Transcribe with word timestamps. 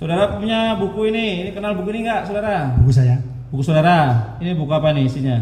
Saudara 0.00 0.32
punya 0.32 0.80
buku 0.80 1.12
ini, 1.12 1.44
ini 1.44 1.50
kenal 1.52 1.76
buku 1.76 1.92
ini 1.92 2.08
nggak, 2.08 2.24
saudara? 2.24 2.72
Buku 2.80 2.88
saya 2.88 3.20
Buku 3.52 3.60
saudara, 3.60 4.32
ini 4.40 4.56
buku 4.56 4.72
apa 4.72 4.96
nih 4.96 5.04
isinya? 5.04 5.36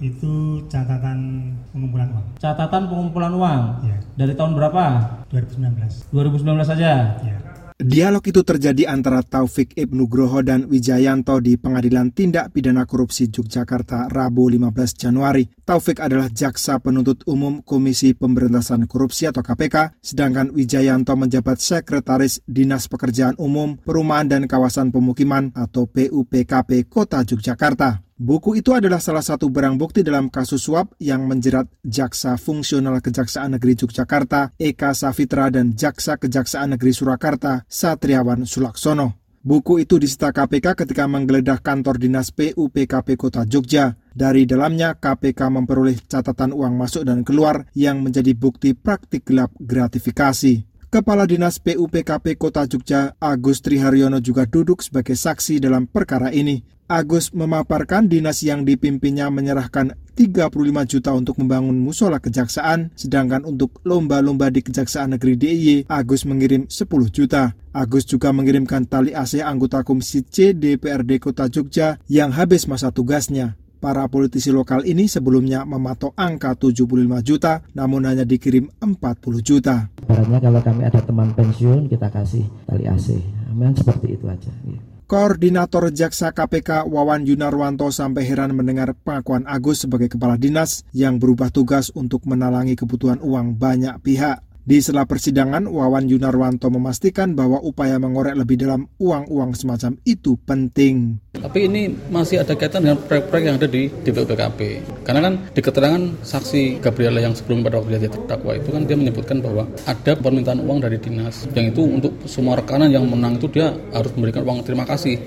itu 0.00 0.64
catatan 0.72 1.52
pengumpulan 1.76 2.08
uang 2.08 2.24
Catatan 2.40 2.88
pengumpulan 2.88 3.36
uang. 3.36 3.62
ya 3.84 3.96
Dari 4.16 4.32
tahun 4.32 4.56
berapa? 4.56 4.84
2019 5.28 6.08
2019 6.10 6.64
saja. 6.64 7.20
ya 7.20 7.36
Dialog 7.80 8.20
itu 8.28 8.44
terjadi 8.44 8.92
antara 8.92 9.24
Taufik 9.24 9.72
Ibnu 9.72 10.04
Nugroho 10.04 10.44
dan 10.44 10.68
Wijayanto 10.68 11.40
di 11.40 11.56
Pengadilan 11.56 12.12
Tindak 12.12 12.52
Pidana 12.52 12.84
Korupsi 12.84 13.32
Yogyakarta 13.32 14.12
Rabu 14.12 14.52
15 14.52 15.00
Januari. 15.00 15.48
Taufik 15.64 15.96
adalah 15.96 16.28
jaksa 16.28 16.76
penuntut 16.84 17.24
umum 17.24 17.64
Komisi 17.64 18.12
Pemberantasan 18.12 18.84
Korupsi 18.84 19.32
atau 19.32 19.40
KPK, 19.40 19.96
sedangkan 19.96 20.52
Wijayanto 20.52 21.16
menjabat 21.16 21.56
Sekretaris 21.56 22.44
Dinas 22.44 22.84
Pekerjaan 22.84 23.40
Umum, 23.40 23.80
Perumahan 23.80 24.28
dan 24.28 24.44
Kawasan 24.44 24.92
Pemukiman 24.92 25.48
atau 25.56 25.88
PUPKP 25.88 26.84
Kota 26.84 27.24
Yogyakarta. 27.24 28.09
Buku 28.20 28.60
itu 28.60 28.76
adalah 28.76 29.00
salah 29.00 29.24
satu 29.24 29.48
barang 29.48 29.80
bukti 29.80 30.04
dalam 30.04 30.28
kasus 30.28 30.68
suap 30.68 30.92
yang 31.00 31.24
menjerat 31.24 31.64
Jaksa 31.80 32.36
Fungsional 32.36 33.00
Kejaksaan 33.00 33.56
Negeri 33.56 33.80
Yogyakarta, 33.80 34.52
Eka 34.60 34.92
Safitra 34.92 35.48
dan 35.48 35.72
Jaksa 35.72 36.20
Kejaksaan 36.20 36.76
Negeri 36.76 36.92
Surakarta, 36.92 37.64
Satriawan 37.64 38.44
Sulaksono. 38.44 39.16
Buku 39.40 39.80
itu 39.80 39.96
disita 39.96 40.36
KPK 40.36 40.84
ketika 40.84 41.08
menggeledah 41.08 41.64
kantor 41.64 41.96
dinas 41.96 42.28
PUPKP 42.28 43.16
Kota 43.16 43.48
Jogja. 43.48 43.96
Dari 44.12 44.44
dalamnya, 44.44 45.00
KPK 45.00 45.48
memperoleh 45.48 45.96
catatan 46.04 46.52
uang 46.52 46.76
masuk 46.76 47.08
dan 47.08 47.24
keluar 47.24 47.72
yang 47.72 48.04
menjadi 48.04 48.36
bukti 48.36 48.76
praktik 48.76 49.24
gelap 49.24 49.48
gratifikasi. 49.56 50.69
Kepala 50.90 51.22
Dinas 51.22 51.62
PUPKP 51.62 52.34
Kota 52.34 52.66
Jogja, 52.66 53.14
Agus 53.22 53.62
Triharyono 53.62 54.18
juga 54.18 54.42
duduk 54.42 54.82
sebagai 54.82 55.14
saksi 55.14 55.62
dalam 55.62 55.86
perkara 55.86 56.34
ini. 56.34 56.66
Agus 56.90 57.30
memaparkan 57.30 58.10
dinas 58.10 58.42
yang 58.42 58.66
dipimpinnya 58.66 59.30
menyerahkan 59.30 59.94
35 60.18 60.50
juta 60.90 61.14
untuk 61.14 61.38
membangun 61.38 61.78
musola 61.78 62.18
kejaksaan, 62.18 62.90
sedangkan 62.98 63.46
untuk 63.46 63.78
lomba-lomba 63.86 64.50
di 64.50 64.66
Kejaksaan 64.66 65.14
Negeri 65.14 65.38
DIY, 65.38 65.86
Agus 65.86 66.26
mengirim 66.26 66.66
10 66.66 67.06
juta. 67.14 67.54
Agus 67.70 68.02
juga 68.10 68.34
mengirimkan 68.34 68.82
tali 68.82 69.14
AC 69.14 69.38
anggota 69.38 69.86
Komisi 69.86 70.26
C 70.26 70.58
DPRD 70.58 71.22
Kota 71.22 71.46
Jogja 71.46 72.02
yang 72.10 72.34
habis 72.34 72.66
masa 72.66 72.90
tugasnya. 72.90 73.54
Para 73.80 74.04
politisi 74.12 74.52
lokal 74.52 74.84
ini 74.84 75.08
sebelumnya 75.08 75.64
mematok 75.64 76.12
angka 76.12 76.52
75 76.52 76.84
juta, 77.24 77.64
namun 77.78 78.04
hanya 78.04 78.28
dikirim 78.28 78.68
40 78.76 79.40
juta. 79.40 79.88
Ibaratnya 80.10 80.42
kalau 80.42 80.58
kami 80.58 80.82
ada 80.82 80.98
teman 81.06 81.30
pensiun 81.38 81.86
kita 81.86 82.10
kasih 82.10 82.42
tali 82.66 82.82
AC. 82.90 83.14
Memang 83.54 83.78
seperti 83.78 84.18
itu 84.18 84.26
aja. 84.26 84.50
Iya. 84.66 84.82
Koordinator 85.06 85.94
Jaksa 85.94 86.34
KPK 86.34 86.90
Wawan 86.90 87.22
Yunarwanto 87.22 87.86
sampai 87.94 88.26
heran 88.26 88.50
mendengar 88.50 88.90
pengakuan 89.06 89.46
Agus 89.46 89.86
sebagai 89.86 90.10
kepala 90.10 90.34
dinas 90.34 90.82
yang 90.90 91.22
berubah 91.22 91.54
tugas 91.54 91.94
untuk 91.94 92.26
menalangi 92.26 92.74
kebutuhan 92.74 93.22
uang 93.22 93.54
banyak 93.54 94.02
pihak. 94.02 94.42
Di 94.70 94.78
sela 94.78 95.02
persidangan, 95.02 95.66
Wawan 95.66 96.06
Yunarwanto 96.06 96.70
memastikan 96.70 97.34
bahwa 97.34 97.58
upaya 97.58 97.98
mengorek 97.98 98.38
lebih 98.38 98.54
dalam 98.54 98.86
uang-uang 99.02 99.58
semacam 99.58 99.98
itu 100.06 100.38
penting. 100.46 101.18
Tapi 101.34 101.66
ini 101.66 101.90
masih 102.06 102.38
ada 102.38 102.54
kaitan 102.54 102.86
dengan 102.86 103.02
proyek-proyek 103.02 103.44
yang 103.50 103.58
ada 103.58 103.66
di 103.66 103.90
DPUPKP. 103.90 104.58
Karena 105.02 105.26
kan 105.26 105.34
di 105.50 105.58
keterangan 105.58 106.22
saksi 106.22 106.78
Gabriela 106.78 107.18
yang 107.18 107.34
sebelum 107.34 107.66
pada 107.66 107.82
waktu 107.82 107.98
dia 107.98 108.14
terdakwa 108.14 108.54
itu 108.54 108.70
kan 108.70 108.86
dia 108.86 108.94
menyebutkan 108.94 109.42
bahwa 109.42 109.66
ada 109.90 110.12
permintaan 110.14 110.62
uang 110.62 110.78
dari 110.86 111.02
dinas. 111.02 111.50
Yang 111.50 111.74
itu 111.74 111.82
untuk 111.90 112.12
semua 112.30 112.54
rekanan 112.54 112.94
yang 112.94 113.10
menang 113.10 113.42
itu 113.42 113.50
dia 113.50 113.74
harus 113.90 114.14
memberikan 114.14 114.46
uang 114.46 114.62
terima 114.62 114.86
kasih 114.86 115.18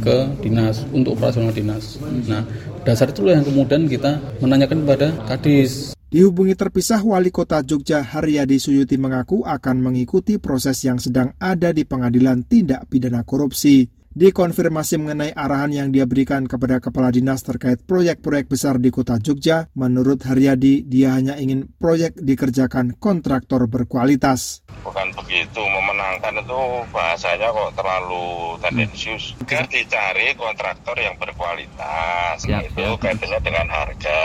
ke 0.00 0.16
dinas 0.40 0.88
untuk 0.96 1.12
operasional 1.20 1.52
dinas. 1.52 2.00
Nah, 2.24 2.40
dasar 2.88 3.12
itulah 3.12 3.36
yang 3.36 3.44
kemudian 3.44 3.84
kita 3.84 4.16
menanyakan 4.40 4.88
kepada 4.88 5.12
Kadis. 5.28 5.97
Dihubungi 6.08 6.56
terpisah, 6.56 7.04
Wali 7.04 7.28
Kota 7.28 7.60
Jogja 7.60 8.00
Haryadi 8.00 8.56
Suyuti 8.56 8.96
mengaku 8.96 9.44
akan 9.44 9.84
mengikuti 9.84 10.40
proses 10.40 10.80
yang 10.80 10.96
sedang 10.96 11.36
ada 11.36 11.68
di 11.76 11.84
Pengadilan 11.84 12.48
Tindak 12.48 12.88
Pidana 12.88 13.28
Korupsi. 13.28 13.84
Dikonfirmasi 14.08 14.98
mengenai 14.98 15.36
arahan 15.36 15.68
yang 15.68 15.88
dia 15.92 16.08
berikan 16.08 16.48
kepada 16.48 16.80
kepala 16.80 17.12
dinas 17.12 17.44
terkait 17.44 17.84
proyek-proyek 17.84 18.48
besar 18.48 18.80
di 18.80 18.88
kota 18.88 19.20
Jogja, 19.20 19.68
menurut 19.76 20.24
Haryadi, 20.24 20.80
dia 20.88 21.12
hanya 21.12 21.36
ingin 21.36 21.68
proyek 21.76 22.16
dikerjakan 22.16 22.96
kontraktor 22.96 23.68
berkualitas. 23.68 24.64
bukan 24.80 25.12
begitu 25.12 25.60
memenangkan 25.60 26.40
itu 26.40 26.60
bahasanya 26.88 27.52
kok 27.52 27.70
terlalu 27.76 28.56
tendensius 28.64 29.36
kan 29.44 29.68
dicari 29.68 30.32
kontraktor 30.32 30.96
yang 30.96 31.12
berkualitas 31.20 32.40
Ya, 32.48 32.64
itu 32.64 32.80
ya. 32.80 32.96
kaitannya 32.96 33.38
dengan 33.44 33.66
harga 33.68 34.18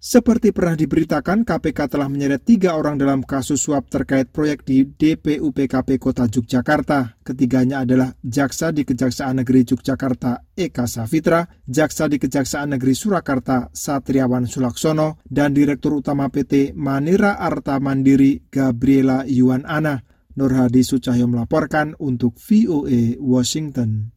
Seperti 0.00 0.48
pernah 0.48 0.80
diberitakan, 0.80 1.44
KPK 1.44 1.92
telah 1.92 2.08
menyeret 2.08 2.40
tiga 2.40 2.72
orang 2.72 2.96
dalam 2.96 3.20
kasus 3.20 3.60
suap 3.60 3.92
terkait 3.92 4.32
proyek 4.32 4.64
di 4.64 4.88
DPUPKP 4.88 6.00
Kota 6.00 6.24
Yogyakarta. 6.24 7.20
Ketiganya 7.20 7.84
adalah 7.84 8.08
Jaksa 8.24 8.72
di 8.72 8.88
Kejaksaan 8.88 9.44
Negeri 9.44 9.68
Yogyakarta 9.68 10.56
Eka 10.56 10.88
Safitra, 10.88 11.44
Jaksa 11.68 12.08
di 12.08 12.16
Kejaksaan 12.16 12.72
Negeri 12.72 12.96
Surakarta 12.96 13.68
Satriawan 13.76 14.48
Sulaksono, 14.48 15.20
dan 15.28 15.52
Direktur 15.52 16.00
Utama 16.00 16.32
PT 16.32 16.72
Manira 16.72 17.36
Arta 17.36 17.76
Mandiri 17.76 18.48
Gabriela 18.48 19.28
Yuan 19.28 19.68
Ana. 19.68 20.00
Nur 20.32 20.56
Hadi 20.56 20.80
Sucahyo 20.80 21.28
melaporkan 21.28 21.92
untuk 22.00 22.40
VOA 22.40 23.20
Washington. 23.20 24.16